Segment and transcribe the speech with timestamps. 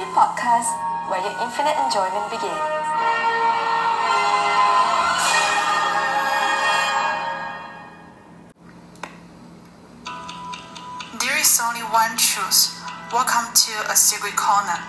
[0.00, 0.72] Happy Podcast,
[1.10, 2.56] where your infinite enjoyment begins.
[11.20, 12.80] There is only one truth.
[13.12, 14.80] Welcome to a secret corner.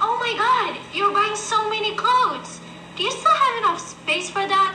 [0.00, 2.58] Oh my god, you're buying so many clothes.
[2.96, 4.74] Do you still have enough space for that?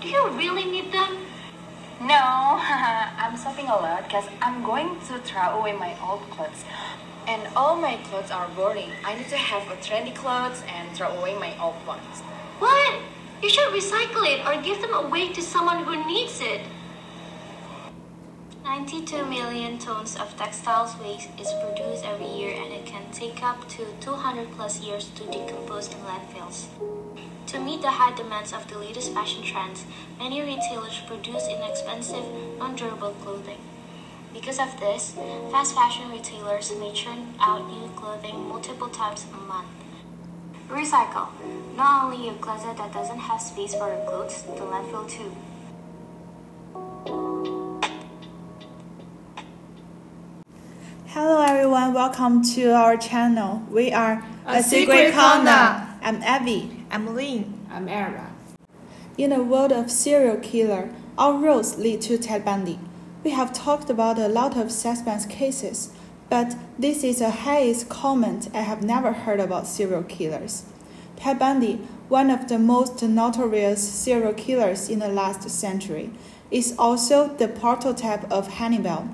[0.00, 1.18] Do you really need them?
[2.04, 2.10] No,
[2.60, 6.62] I'm shopping a lot because I'm going to throw away my old clothes.
[7.26, 8.90] And all my clothes are boring.
[9.02, 12.20] I need to have a trendy clothes and throw away my old ones.
[12.58, 13.00] What?
[13.42, 16.60] You should recycle it or give them away to someone who needs it.
[18.64, 23.66] 92 million tons of textiles waste is produced every year and it can take up
[23.70, 26.66] to 200 plus years to decompose in landfills.
[27.54, 29.84] To meet the high demands of the latest fashion trends,
[30.18, 32.24] many retailers produce inexpensive,
[32.58, 33.60] non-durable clothing.
[34.32, 35.14] Because of this,
[35.52, 39.68] fast fashion retailers may churn out new clothing multiple times a month.
[40.68, 41.28] Recycle.
[41.76, 45.30] Not only your closet that doesn't have space for your clothes, the landfill too.
[51.06, 53.62] Hello everyone, welcome to our channel.
[53.70, 55.93] We are A Secret Corner.
[56.04, 56.84] I'm Abby.
[56.90, 57.66] I'm Lynn.
[57.70, 58.30] I'm Era.
[59.16, 62.78] In a world of serial killer, all roads lead to Ted Bundy.
[63.24, 65.94] We have talked about a lot of suspense cases,
[66.28, 70.64] but this is the highest comment I have never heard about serial killers.
[71.16, 71.76] Ted Bundy,
[72.10, 76.10] one of the most notorious serial killers in the last century,
[76.50, 79.08] is also the prototype of Hannibal.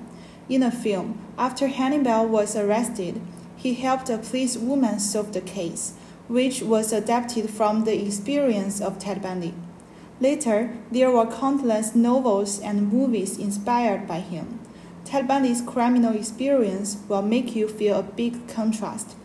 [0.49, 3.21] In the film, after Hannibal was arrested,
[3.55, 5.93] he helped a police woman solve the case,
[6.27, 9.53] which was adapted from the experience of Ted Bundy.
[10.19, 14.59] Later, there were countless novels and movies inspired by him.
[15.03, 19.15] Ted Bundy's criminal experience will make you feel a big contrast.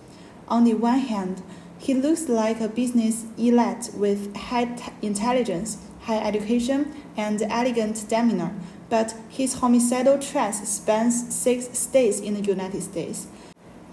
[0.49, 1.43] On the one hand,
[1.79, 8.55] he looks like a business elite with high intelligence, high education, and elegant demeanor,
[8.89, 13.27] but his homicidal trace spans six states in the United States.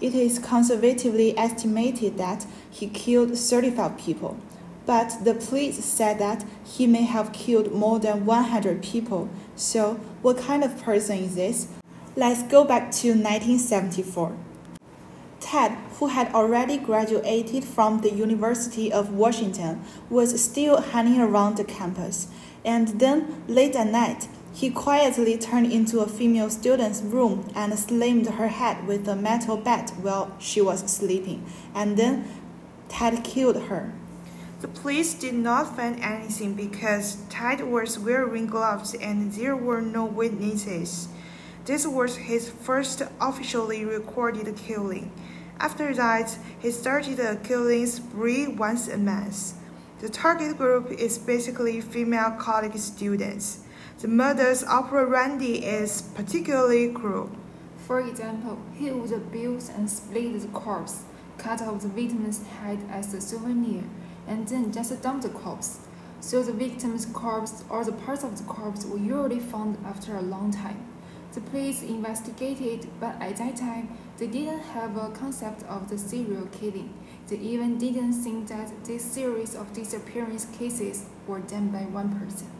[0.04, 4.36] It is conservatively estimated that he killed 35 people,
[4.84, 9.30] but the police said that he may have killed more than 100 people.
[9.56, 11.68] So, what kind of person is this?
[12.16, 14.36] Let's go back to 1974.
[15.40, 21.64] Ted, who had already graduated from the University of Washington, was still hanging around the
[21.64, 22.26] campus.
[22.62, 28.28] And then, late at night, he quietly turned into a female student's room and slammed
[28.28, 31.44] her head with a metal bat while she was sleeping.
[31.74, 32.24] And then
[32.88, 33.92] Ted killed her.
[34.60, 40.04] The police did not find anything because Ted was wearing gloves and there were no
[40.04, 41.08] witnesses.
[41.64, 45.10] This was his first officially recorded killing.
[45.58, 49.54] After that, he started a killing spree once a month.
[50.00, 53.63] The target group is basically female college students.
[54.00, 57.30] The murder's operandi is particularly cruel.
[57.86, 61.04] For example, he would abuse and split the corpse,
[61.38, 63.84] cut off the victim's head as a souvenir,
[64.26, 65.78] and then just dump the corpse.
[66.20, 70.22] So the victim's corpse or the parts of the corpse were usually found after a
[70.22, 70.84] long time.
[71.32, 76.46] The police investigated, but at that time, they didn't have a concept of the serial
[76.46, 76.92] killing.
[77.28, 82.50] They even didn't think that this series of disappearance cases were done by one person.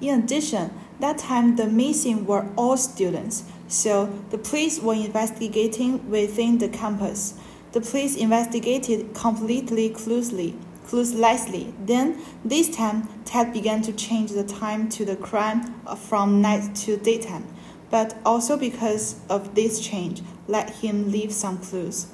[0.00, 6.58] In addition, that time the missing were all students, so the police were investigating within
[6.58, 7.34] the campus.
[7.72, 10.56] The police investigated completely closely,
[10.86, 11.72] cluelessly.
[11.84, 16.96] Then, this time, Ted began to change the time to the crime from night to
[16.96, 17.46] daytime,
[17.90, 22.06] but also because of this change, let him leave some clues.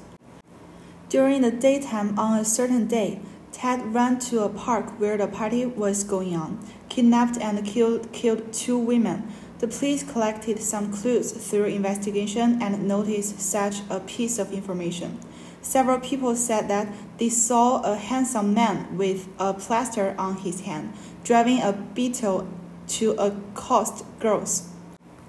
[1.08, 3.20] During the daytime on a certain day,
[3.60, 8.54] Ted ran to a park where the party was going on, kidnapped and killed, killed
[8.54, 9.30] two women.
[9.58, 15.20] The police collected some clues through investigation and noticed such a piece of information.
[15.60, 16.88] Several people said that
[17.18, 22.48] they saw a handsome man with a plaster on his hand driving a beetle
[22.88, 24.70] to accost girls.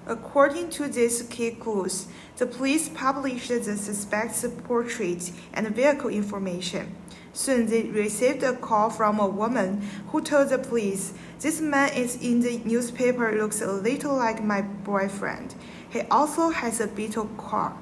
[0.08, 2.08] According to these key clues,
[2.38, 6.96] the police published the suspect's portrait and vehicle information.
[7.34, 12.22] Soon they received a call from a woman who told the police, This man is
[12.22, 15.56] in the newspaper, looks a little like my boyfriend.
[15.90, 17.78] He also has a beetle car.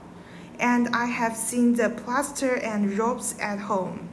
[0.59, 4.09] And I have seen the plaster and ropes at home.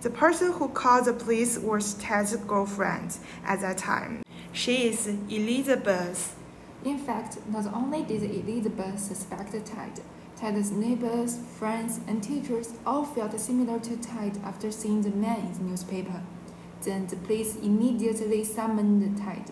[0.00, 4.22] The person who called the police was Ted's girlfriend at that time.
[4.52, 6.36] She is Elizabeth.
[6.84, 10.00] In fact, not only did Elizabeth suspect Ted,
[10.38, 15.52] Ted's neighbors, friends, and teachers all felt similar to Ted after seeing the man in
[15.54, 16.22] the newspaper.
[16.84, 19.50] Then the police immediately summoned Ted.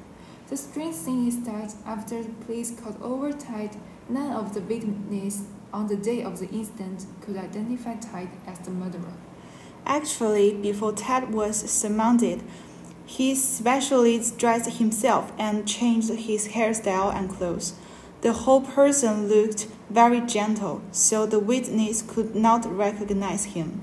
[0.49, 3.77] The strange thing is that after the police called over Ted,
[4.09, 8.71] none of the witnesses on the day of the incident could identify Ted as the
[8.71, 9.15] murderer.
[9.85, 12.45] Actually, before Ted was summoned,
[13.05, 17.75] he specially dressed himself and changed his hairstyle and clothes.
[18.23, 23.83] The whole person looked very gentle, so the witness could not recognize him.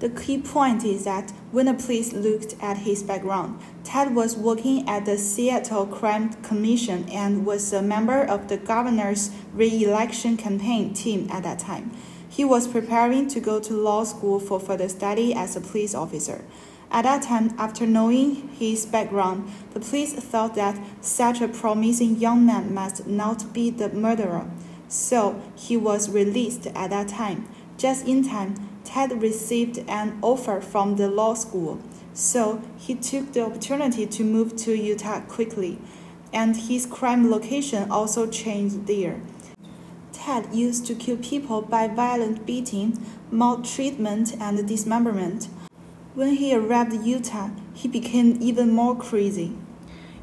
[0.00, 4.88] The key point is that when the police looked at his background, Ted was working
[4.88, 10.94] at the Seattle Crime Commission and was a member of the governor's re election campaign
[10.94, 11.92] team at that time.
[12.28, 16.44] He was preparing to go to law school for further study as a police officer.
[16.90, 22.44] At that time, after knowing his background, the police thought that such a promising young
[22.44, 24.50] man must not be the murderer.
[24.88, 27.48] So he was released at that time,
[27.78, 28.54] just in time
[28.84, 31.80] Ted received an offer from the law school,
[32.12, 35.78] so he took the opportunity to move to Utah quickly,
[36.32, 39.20] and his crime location also changed there.
[40.12, 42.98] Ted used to kill people by violent beating,
[43.30, 45.48] maltreatment, and dismemberment.
[46.12, 49.56] When he arrived in Utah, he became even more crazy.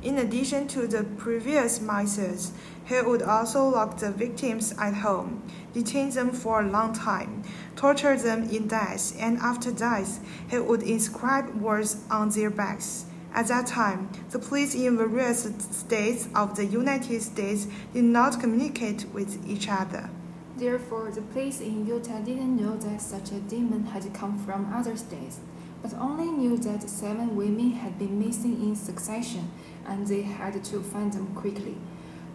[0.03, 2.51] In addition to the previous methods,
[2.85, 5.43] he would also lock the victims at home,
[5.73, 7.43] detain them for a long time,
[7.77, 10.19] torture them in death, and after death,
[10.49, 13.05] he would inscribe words on their backs.
[13.33, 19.05] At that time, the police in various states of the United States did not communicate
[19.13, 20.09] with each other.
[20.57, 24.97] Therefore, the police in Utah didn't know that such a demon had come from other
[24.97, 25.39] states,
[25.81, 29.51] but only knew that seven women had been missing in succession,
[29.85, 31.77] and they had to find them quickly.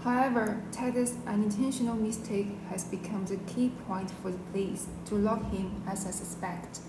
[0.03, 5.83] However, Ted's unintentional mistake has become the key point for the police to lock him
[5.87, 6.81] as a suspect.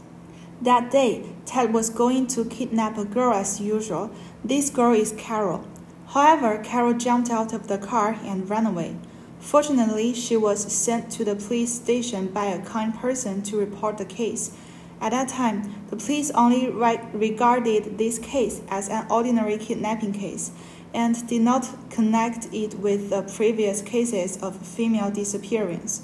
[0.61, 4.11] That day, Ted was going to kidnap a girl as usual.
[4.43, 5.67] This girl is Carol.
[6.07, 8.95] However, Carol jumped out of the car and ran away.
[9.39, 14.05] Fortunately, she was sent to the police station by a kind person to report the
[14.05, 14.55] case.
[15.03, 20.51] At that time, the police only regarded this case as an ordinary kidnapping case
[20.93, 26.03] and did not connect it with the previous cases of female disappearance.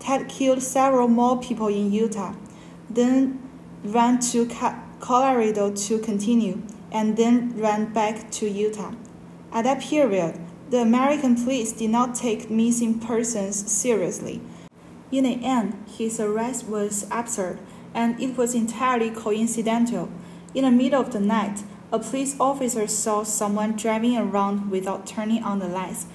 [0.00, 2.34] Ted killed several more people in Utah,
[2.90, 3.38] then
[3.84, 4.50] ran to
[4.98, 8.92] Colorado to continue, and then ran back to Utah.
[9.52, 14.40] At that period, the American police did not take missing persons seriously.
[15.12, 17.60] In the end, his arrest was absurd,
[17.94, 20.10] and it was entirely coincidental.
[20.54, 21.62] In the middle of the night,
[21.92, 26.06] a police officer saw someone driving around without turning on the lights.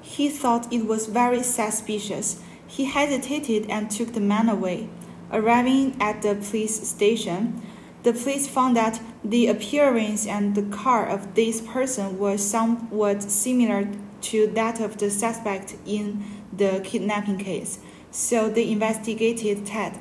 [0.00, 2.42] He thought it was very suspicious.
[2.66, 4.88] He hesitated and took the man away.
[5.32, 7.62] Arriving at the police station,
[8.02, 13.88] the police found that the appearance and the car of this person were somewhat similar
[14.20, 16.22] to that of the suspect in
[16.52, 17.78] the kidnapping case,
[18.10, 19.98] so they investigated Ted.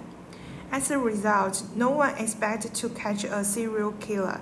[0.73, 4.41] As a result, no one expected to catch a serial killer.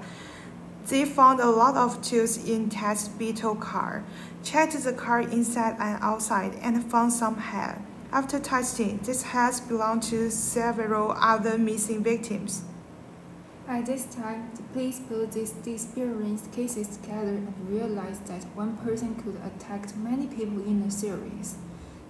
[0.87, 4.05] They found a lot of tools in Ted's Beetle car,
[4.41, 7.81] checked the car inside and outside, and found some hair.
[8.13, 12.63] After testing, this hair belonged to several other missing victims.
[13.67, 19.15] At this time, the police put these disappearance cases together and realized that one person
[19.15, 21.57] could attack many people in a series.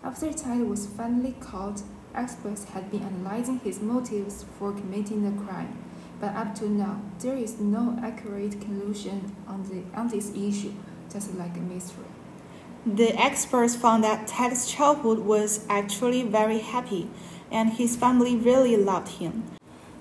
[0.03, 1.81] After Ted was finally caught,
[2.15, 5.77] experts had been analyzing his motives for committing the crime
[6.21, 10.71] but up to now, there is no accurate conclusion on, the, on this issue,
[11.11, 12.05] just like a mystery.
[12.85, 17.09] The experts found that Ted's childhood was actually very happy,
[17.51, 19.43] and his family really loved him.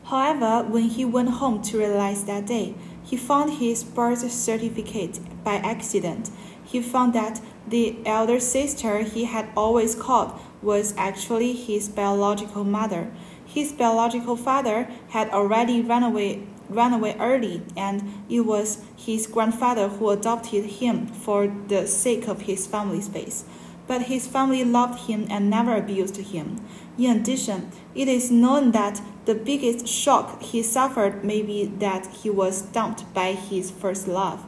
[0.04, 5.54] However, when he went home to realize that day, he found his birth certificate by
[5.56, 6.30] accident.
[6.62, 13.10] He found that the elder sister he had always called was actually his biological mother.
[13.44, 19.88] His biological father had already run away, run away early, and it was his grandfather
[19.88, 23.44] who adopted him for the sake of his family space.
[23.86, 26.64] But his family loved him and never abused him.
[26.96, 32.30] In addition, it is known that the biggest shock he suffered may be that he
[32.30, 34.44] was dumped by his first love.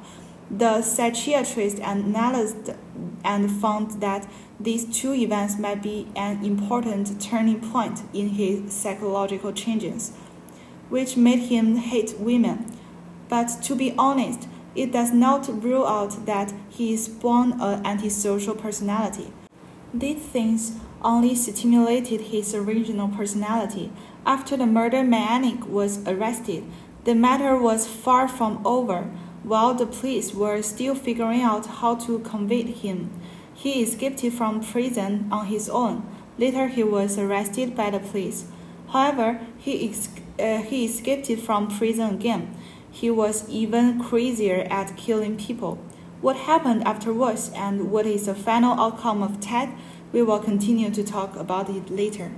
[0.50, 2.70] The psychiatrist analyzed
[3.24, 9.52] and found that these two events might be an important turning point in his psychological
[9.52, 10.12] changes,
[10.88, 12.66] which made him hate women.
[13.28, 18.54] But to be honest, it does not rule out that he is born an antisocial
[18.54, 19.32] personality.
[19.92, 23.92] These things only stimulated his original personality.
[24.24, 26.64] After the murder maniac was arrested,
[27.04, 29.10] the matter was far from over.
[29.44, 33.10] While the police were still figuring out how to convict him,
[33.54, 36.06] he escaped from prison on his own.
[36.38, 38.46] Later, he was arrested by the police.
[38.88, 40.08] However, he, ex-
[40.38, 42.54] uh, he escaped from prison again.
[42.90, 45.78] He was even crazier at killing people.
[46.20, 49.70] What happened afterwards and what is the final outcome of Ted?
[50.12, 52.30] We will continue to talk about it later.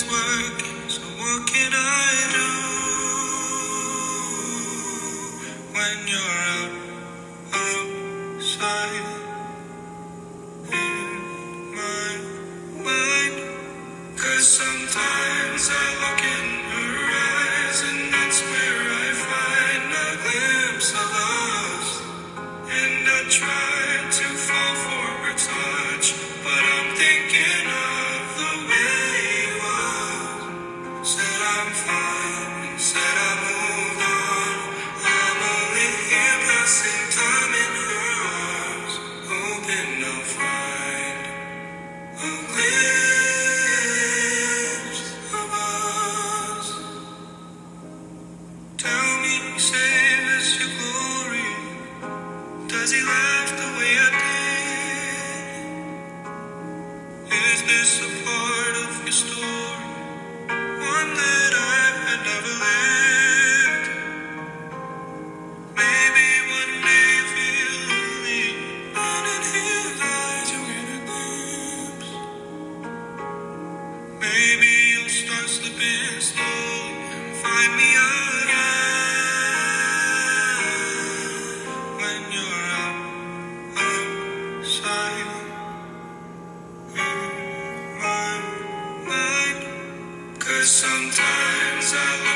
[0.00, 0.67] It's working.
[90.68, 92.27] Sometimes I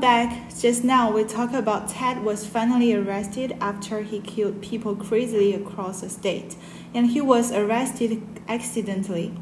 [0.00, 0.54] Back.
[0.56, 6.02] Just now we talked about Ted was finally arrested after he killed people crazily across
[6.02, 6.54] the state,
[6.94, 9.34] and he was arrested accidentally.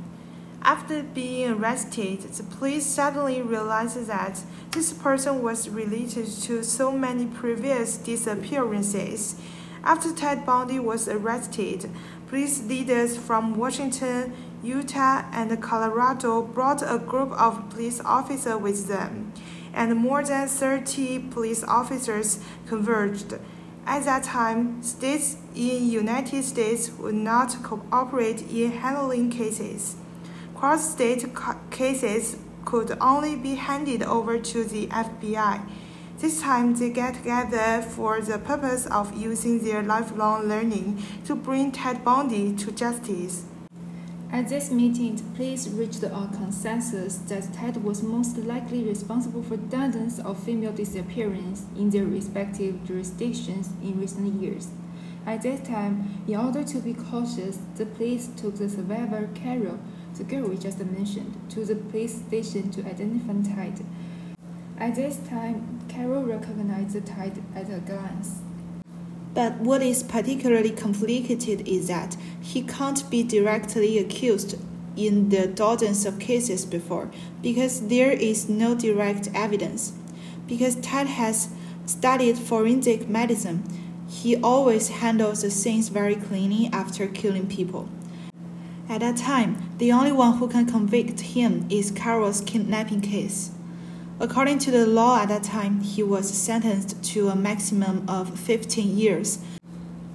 [0.63, 7.27] After being arrested, the police suddenly realized that this person was related to so many
[7.27, 9.37] previous disappearances.
[9.85, 11.91] After Ted Bundy was arrested,
[12.29, 14.33] police leaders from Washington,
[14.63, 19.33] Utah, and Colorado brought a group of police officers with them,
[19.77, 23.35] and more than 30 police officers converged.
[23.87, 29.95] At that time, states in United States would not cooperate in handling cases.
[30.57, 31.27] Cross-state
[31.71, 35.61] cases could only be handed over to the FBI.
[36.19, 41.71] This time they get together for the purpose of using their lifelong learning to bring
[41.71, 43.45] Ted Bundy to justice.
[44.37, 49.57] At this meeting, the police reached a consensus that Ted was most likely responsible for
[49.57, 54.69] dozens of female disappearances in their respective jurisdictions in recent years.
[55.25, 59.79] At that time, in order to be cautious, the police took the survivor Carol,
[60.19, 63.87] the girl we just mentioned, to the police station to identify Ted.
[64.77, 68.43] At this time, Carol recognized Ted at a glance.
[69.37, 74.57] But what is particularly complicated is that he can't be directly accused
[74.97, 77.11] in the dozens of cases before
[77.43, 79.93] because there is no direct evidence.
[80.47, 81.51] Because Ted has
[81.85, 83.63] studied forensic medicine,
[84.09, 87.91] he always handles the things very cleanly after killing people.
[88.89, 93.51] At that time, the only one who can convict him is Carol's kidnapping case.
[94.19, 98.97] According to the law at that time, he was sentenced to a maximum of 15
[98.97, 99.41] years.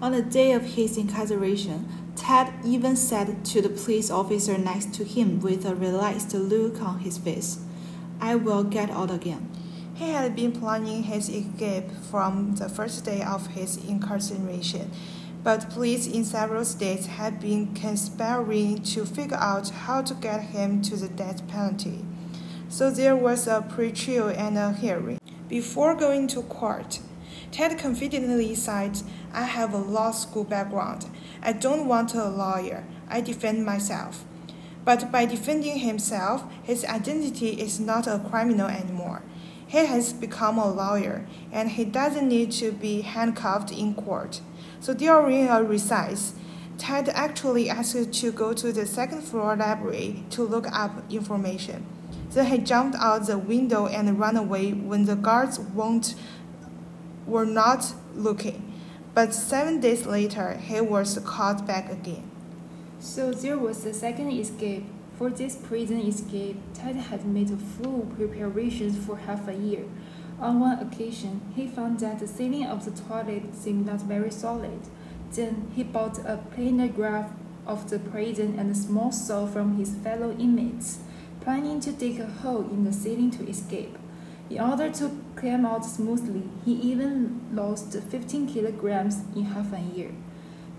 [0.01, 5.03] On the day of his incarceration, Ted even said to the police officer next to
[5.03, 7.59] him with a relaxed look on his face,
[8.19, 9.47] I will get out again.
[9.93, 14.89] He had been planning his escape from the first day of his incarceration,
[15.43, 20.81] but police in several states had been conspiring to figure out how to get him
[20.81, 22.03] to the death penalty.
[22.71, 25.19] So there was a pre-trial and a hearing.
[25.49, 27.01] Before going to court,
[27.51, 29.01] Ted confidently said,
[29.33, 31.05] I have a law school background.
[31.43, 32.85] I don't want a lawyer.
[33.09, 34.23] I defend myself.
[34.85, 39.23] But by defending himself, his identity is not a criminal anymore.
[39.67, 44.39] He has become a lawyer, and he doesn't need to be handcuffed in court.
[44.79, 46.35] So during a recess,
[46.77, 51.85] Ted actually asked to go to the second floor library to look up information.
[52.31, 56.15] Then he jumped out the window and ran away when the guards won't,
[57.27, 58.73] were not looking.
[59.13, 62.31] But seven days later, he was caught back again.
[62.99, 64.85] So there was a second escape.
[65.17, 69.83] For this prison escape, Ted had made full preparations for half a year.
[70.39, 74.79] On one occasion, he found that the ceiling of the toilet seemed not very solid.
[75.31, 77.29] Then he bought a planograph
[77.67, 80.99] of the prison and a small saw from his fellow inmates
[81.41, 83.97] planning to dig a hole in the ceiling to escape.
[84.49, 90.11] In order to climb out smoothly, he even lost 15 kilograms in half a year.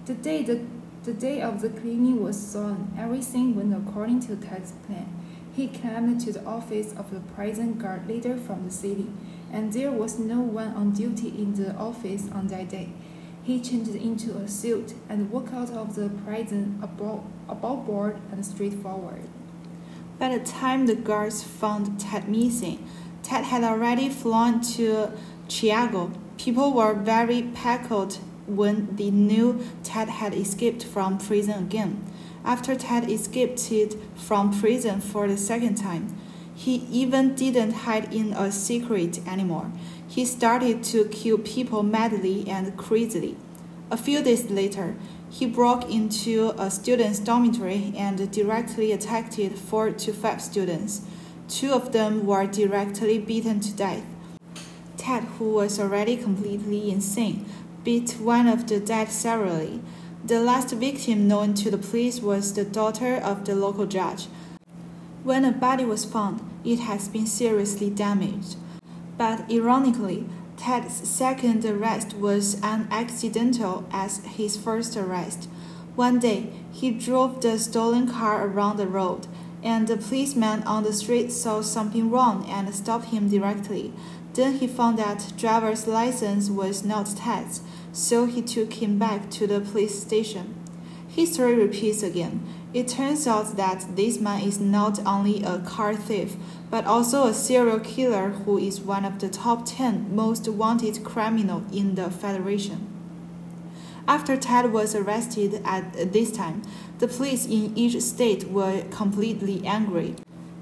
[0.07, 0.61] The day the,
[1.05, 5.09] the day of the cleaning was done, everything went according to Ted's plan.
[5.55, 9.09] He climbed to the office of the prison guard leader from the city,
[9.53, 12.91] and there was no one on duty in the office on that day.
[13.43, 18.47] He changed into a suit and walked out of the prison above, above board and
[18.47, 19.29] straightforward.
[20.23, 22.87] By the time the guards found Ted missing,
[23.25, 25.11] Ted had already flown to
[25.49, 26.13] Chicago.
[26.39, 32.05] People were very peckled when they knew Ted had escaped from prison again.
[32.45, 33.69] After Ted escaped
[34.15, 36.17] from prison for the second time,
[36.55, 39.73] he even didn't hide in a secret anymore.
[40.07, 43.35] He started to kill people madly and crazily.
[43.91, 44.95] A few days later,
[45.33, 51.01] he broke into a student's dormitory and directly attacked four to five students.
[51.49, 54.05] Two of them were directly beaten to death.
[54.99, 57.47] Ted, who was already completely insane,
[57.83, 59.81] beat one of the dead severely.
[60.23, 64.27] The last victim known to the police was the daughter of the local judge.
[65.25, 68.57] When a body was found, it has been seriously damaged.
[69.17, 70.27] But ironically,
[70.63, 75.49] Ted's second arrest was as accidental as his first arrest.
[75.97, 79.27] One day, he drove the stolen car around the road,
[79.65, 83.93] and the policeman on the street saw something wrong and stopped him directly.
[84.35, 89.49] Then he found that driver's license was not Ted's, so he took him back to
[89.49, 90.55] the police station.
[91.09, 92.41] History repeats again.
[92.73, 96.37] It turns out that this man is not only a car thief,
[96.73, 101.71] but also a serial killer who is one of the top 10 most wanted criminals
[101.71, 102.89] in the Federation.
[104.09, 106.63] After Ted was arrested at this time,
[106.99, 110.15] the police in each state were completely angry,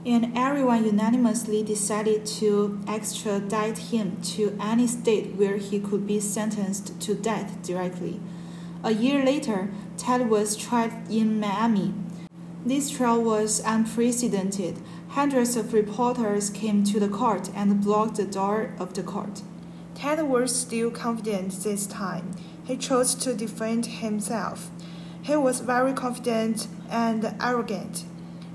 [0.04, 7.00] and everyone unanimously decided to extradite him to any state where he could be sentenced
[7.02, 8.18] to death directly.
[8.82, 11.94] A year later, Ted was tried in Miami.
[12.66, 14.76] This trial was unprecedented.
[15.14, 19.42] Hundreds of reporters came to the court and blocked the door of the court.
[19.96, 22.30] Ted was still confident this time.
[22.64, 24.70] He chose to defend himself.
[25.20, 28.04] He was very confident and arrogant.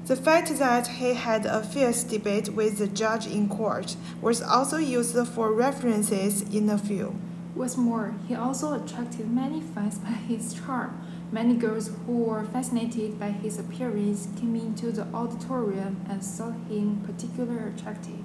[0.05, 4.77] The fact that he had a fierce debate with the judge in court was also
[4.77, 7.19] used for references in the film.
[7.53, 11.05] What's more, he also attracted many fans by his charm.
[11.31, 17.01] Many girls who were fascinated by his appearance came into the auditorium and saw him
[17.05, 18.23] particularly attractive.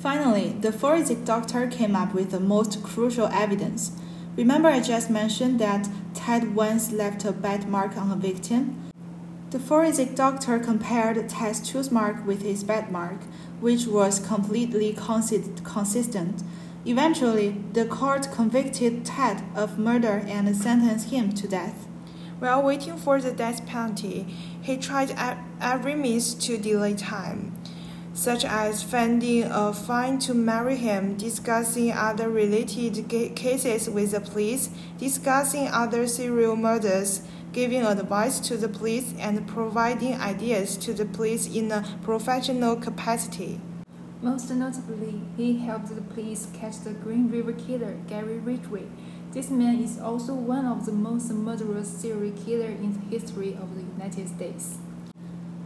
[0.00, 3.92] Finally, the forensic doctor came up with the most crucial evidence.
[4.36, 8.90] Remember, I just mentioned that Ted once left a bite mark on a victim?
[9.50, 13.20] The forensic doctor compared Ted's tooth mark with his bite mark,
[13.60, 16.42] which was completely consi- consistent.
[16.86, 21.86] Eventually, the court convicted Ted of murder and sentenced him to death.
[22.40, 24.26] While waiting for the death penalty,
[24.62, 25.14] he tried
[25.60, 27.52] every means to delay time,
[28.14, 34.70] such as finding a fine to marry him, discussing other related cases with the police,
[34.96, 37.20] discussing other serial murders,
[37.52, 43.60] giving advice to the police, and providing ideas to the police in a professional capacity.
[44.22, 48.86] Most notably, he helped the police catch the Green River Killer, Gary Ridgway.
[49.32, 53.76] This man is also one of the most murderous serial killers in the history of
[53.76, 54.78] the United States.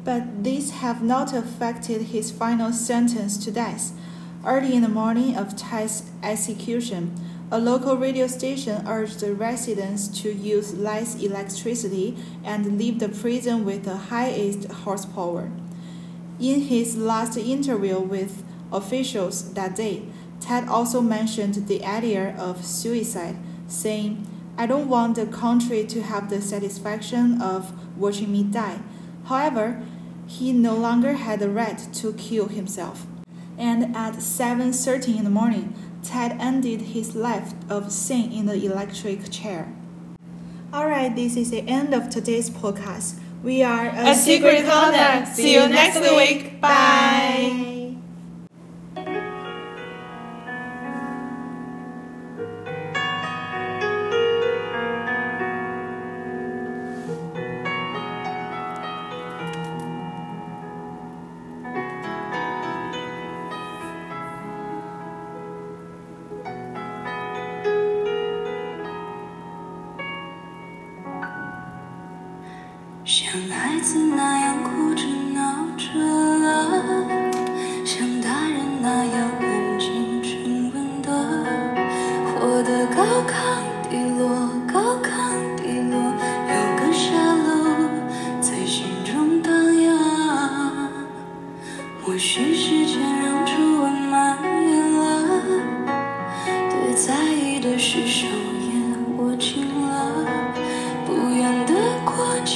[0.05, 3.93] But these have not affected his final sentence to death.
[4.45, 7.15] Early in the morning of Ted's execution,
[7.51, 13.65] a local radio station urged the residents to use less electricity and leave the prison
[13.65, 15.51] with the highest horsepower.
[16.39, 20.03] In his last interview with officials that day,
[20.41, 26.31] Ted also mentioned the idea of suicide, saying, I don't want the country to have
[26.31, 28.81] the satisfaction of watching me die.
[29.25, 29.83] However,
[30.27, 33.07] he no longer had the right to kill himself.
[33.59, 39.31] And at 7:30 in the morning, Ted ended his life of sin in the electric
[39.31, 39.73] chair.
[40.73, 43.19] Alright, this is the end of today's podcast.
[43.43, 45.27] We are a, a secret corner.
[45.33, 46.61] See you next week.
[46.61, 47.74] Bye.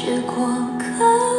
[0.01, 0.47] 是过
[0.79, 1.38] 客。